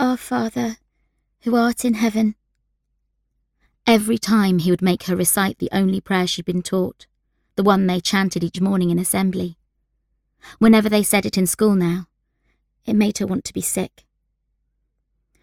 [0.00, 0.76] Our Father,
[1.40, 2.36] who art in heaven.
[3.84, 7.08] Every time he would make her recite the only prayer she'd been taught,
[7.56, 9.58] the one they chanted each morning in assembly.
[10.60, 12.06] Whenever they said it in school now,
[12.86, 14.04] it made her want to be sick.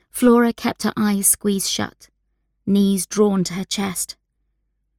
[0.10, 2.08] Flora kept her eyes squeezed shut,
[2.66, 4.16] knees drawn to her chest.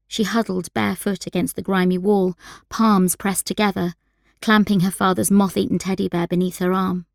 [0.06, 2.36] She huddled barefoot against the grimy wall,
[2.68, 3.94] palms pressed together,
[4.42, 7.06] clamping her father's moth eaten teddy bear beneath her arm.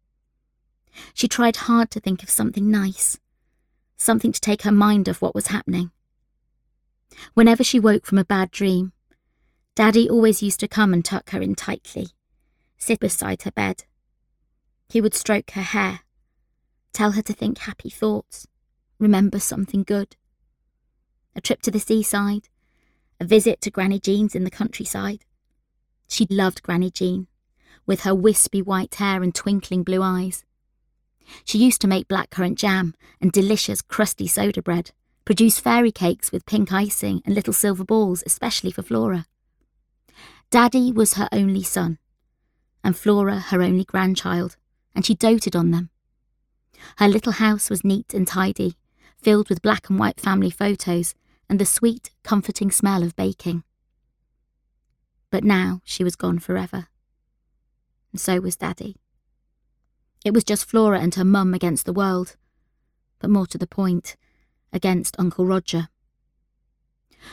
[1.14, 3.20] She tried hard to think of something nice,
[3.98, 5.92] something to take her mind off what was happening.
[7.34, 8.94] Whenever she woke from a bad dream,
[9.76, 12.08] Daddy always used to come and tuck her in tightly,
[12.78, 13.84] sit beside her bed.
[14.90, 16.02] He would stroke her hair,
[16.94, 18.48] tell her to think happy thoughts,
[19.00, 20.16] remember something good.
[21.36, 22.50] A trip to the seaside,
[23.20, 25.24] a visit to Granny Jean's in the countryside.
[26.08, 27.28] She loved Granny Jean,
[27.86, 30.44] with her wispy white hair and twinkling blue eyes.
[31.46, 34.92] She used to make blackcurrant jam and delicious crusty soda bread,
[35.26, 39.26] produce fairy cakes with pink icing and little silver balls, especially for Flora.
[40.50, 41.98] Daddy was her only son,
[42.84, 44.58] and Flora her only grandchild,
[44.94, 45.90] and she doted on them.
[46.98, 48.76] Her little house was neat and tidy,
[49.18, 51.16] filled with black and white family photos
[51.48, 53.64] and the sweet, comforting smell of baking.
[55.30, 56.88] But now she was gone forever.
[58.12, 58.98] And so was Daddy.
[60.24, 62.36] It was just Flora and her mum against the world,
[63.20, 64.16] but more to the point,
[64.72, 65.90] against Uncle Roger.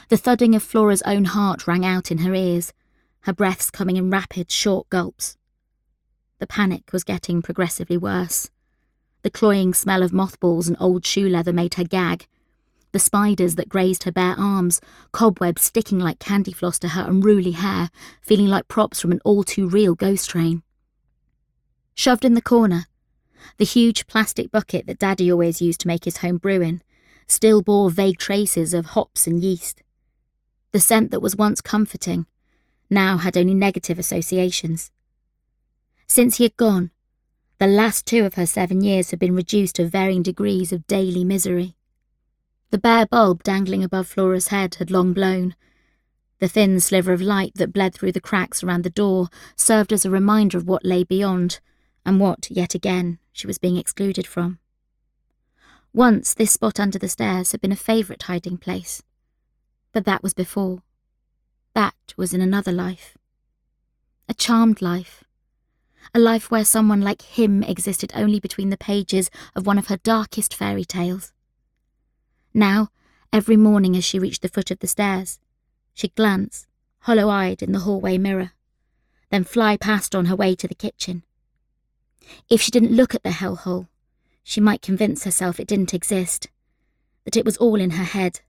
[0.09, 2.73] The thudding of Flora's own heart rang out in her ears,
[3.23, 5.37] her breaths coming in rapid, short gulps.
[6.39, 8.51] The panic was getting progressively worse.
[9.23, 12.27] The cloying smell of mothballs and old shoe leather made her gag.
[12.93, 14.81] The spiders that grazed her bare arms,
[15.13, 17.91] cobwebs sticking like candy floss to her unruly hair,
[18.23, 20.63] feeling like props from an all too real ghost train.
[21.99, 22.87] Shoved in the corner,
[23.57, 26.81] the huge plastic bucket that Daddy always used to make his home brew in
[27.27, 29.83] still bore vague traces of hops and yeast.
[30.71, 32.27] The scent that was once comforting
[32.89, 34.93] now had only negative associations.
[36.07, 36.93] Since he had gone,
[37.59, 41.25] the last two of her seven years had been reduced to varying degrees of daily
[41.25, 41.75] misery.
[42.71, 45.57] The bare bulb dangling above Flora's head had long blown.
[46.39, 50.05] The thin sliver of light that bled through the cracks around the door served as
[50.05, 51.59] a reminder of what lay beyond,
[52.09, 54.59] and what, yet again, she was being excluded from.
[55.93, 59.03] Once this spot under the stairs had been a favourite hiding place.
[59.93, 60.83] But that was before.
[61.75, 63.19] That was in another life.
[64.27, 65.23] A charmed life.
[66.15, 69.99] A life where someone like him existed only between the pages of one of her
[69.99, 71.35] darkest fairy tales.
[72.55, 72.89] Now,
[73.35, 75.41] every morning as she reached the foot of the stairs,
[75.93, 76.67] she'd glance,
[77.01, 78.53] hollow eyed, in the hallway mirror,
[79.29, 81.23] then fly past on her way to the kitchen
[82.49, 83.89] if she didn't look at the hellhole,
[84.43, 86.49] she might convince herself it didn't exist,
[87.25, 88.41] that it was all in her head.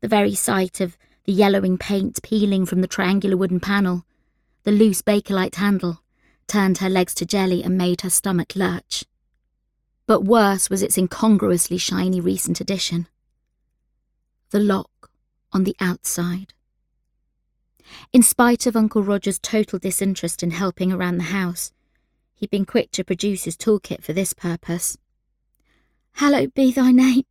[0.00, 4.04] The very sight of the yellowing paint peeling from the triangular wooden panel,
[4.64, 6.00] the loose Bakelite handle,
[6.46, 9.04] turned her legs to jelly and made her stomach lurch.
[10.06, 13.08] But worse was its incongruously shiny recent addition.
[14.50, 15.10] The lock
[15.52, 16.52] on the outside.
[18.12, 21.72] In spite of Uncle Roger's total disinterest in helping around the house,
[22.36, 24.98] He'd been quick to produce his toolkit for this purpose.
[26.12, 27.24] Hallowed be thy name.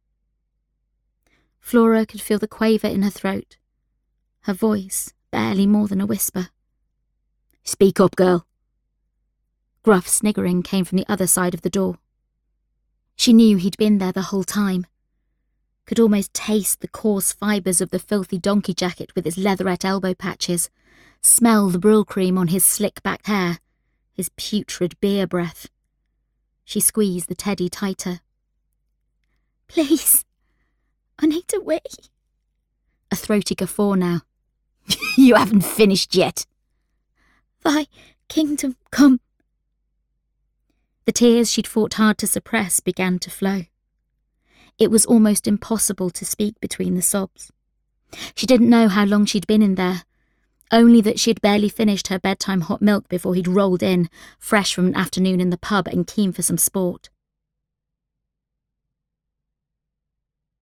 [1.59, 3.57] Flora could feel the quaver in her throat,
[4.41, 6.49] her voice barely more than a whisper.
[7.63, 8.45] Speak up, girl.
[9.83, 11.97] Gruff sniggering came from the other side of the door.
[13.15, 14.88] She knew he'd been there the whole time.
[15.85, 20.15] Could almost taste the coarse fibres of the filthy donkey jacket with its leatherette elbow
[20.15, 20.71] patches,
[21.21, 23.59] smell the Brylcreem on his slick back hair,
[24.15, 25.67] his putrid beer breath.
[26.63, 28.21] She squeezed the teddy tighter.
[29.67, 30.25] Please,
[31.19, 31.79] I need to wee.
[33.11, 34.21] A throaty guffaw now.
[35.17, 36.45] you haven't finished yet.
[37.63, 37.87] Thy
[38.29, 39.19] kingdom come.
[41.05, 43.63] The tears she'd fought hard to suppress began to flow.
[44.77, 47.51] It was almost impossible to speak between the sobs.
[48.35, 50.03] She didn't know how long she'd been in there,
[50.71, 54.09] only that she had barely finished her bedtime hot milk before he'd rolled in,
[54.39, 57.09] fresh from an afternoon in the pub and keen for some sport.